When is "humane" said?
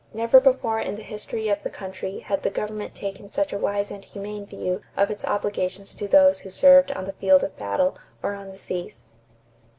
4.03-4.47